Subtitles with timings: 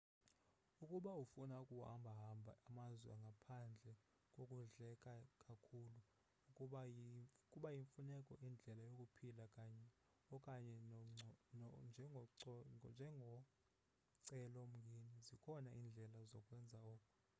[0.83, 3.91] ukuba ufuna ukuhamba hamba amazwe ngaphandle
[4.33, 5.13] kokudleka
[5.45, 5.99] kakhulu
[6.49, 6.79] ukuba
[7.51, 9.43] kuyimfuneko indlela yokuphila
[10.35, 10.73] okanye
[11.89, 17.11] njengocelo mngeni zikhona iindlela zokwenza oko